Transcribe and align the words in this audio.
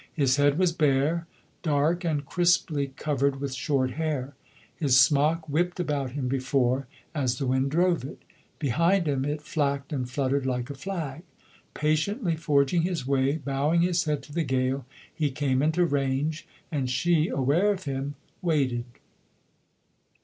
His 0.15 0.37
head 0.37 0.57
was 0.57 0.71
bare, 0.71 1.27
dark 1.61 2.03
and 2.03 2.25
crisply 2.25 2.87
covered 2.95 3.39
with 3.39 3.53
short 3.53 3.91
hair. 3.91 4.33
His 4.75 4.99
smock 4.99 5.47
whipped 5.47 5.79
about 5.79 6.13
him 6.13 6.27
before, 6.27 6.87
as 7.13 7.37
the 7.37 7.45
wind 7.45 7.69
drove 7.69 8.03
it; 8.03 8.19
behind 8.57 9.07
him 9.07 9.23
it 9.25 9.41
flacked 9.43 9.93
and 9.93 10.09
fluttered 10.09 10.43
like 10.47 10.71
a 10.71 10.73
flag. 10.73 11.21
Patiently 11.75 12.35
forging 12.35 12.81
his 12.81 13.05
way, 13.05 13.37
bowing 13.37 13.81
his 13.83 14.03
head 14.05 14.23
to 14.23 14.33
the 14.33 14.41
gale, 14.41 14.87
he 15.13 15.29
came 15.29 15.61
into 15.61 15.85
range; 15.85 16.47
and 16.71 16.89
she, 16.89 17.27
aware 17.27 17.71
of 17.71 17.83
him, 17.83 18.15
waited. 18.41 18.85